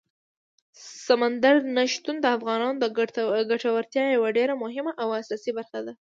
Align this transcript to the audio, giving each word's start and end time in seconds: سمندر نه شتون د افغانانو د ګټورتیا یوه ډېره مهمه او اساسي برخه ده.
سمندر 1.05 1.55
نه 1.75 1.83
شتون 1.93 2.15
د 2.21 2.25
افغانانو 2.37 2.77
د 2.79 2.85
ګټورتیا 3.51 4.05
یوه 4.15 4.29
ډېره 4.37 4.53
مهمه 4.63 4.91
او 5.03 5.07
اساسي 5.21 5.51
برخه 5.57 5.79
ده. 5.85 5.93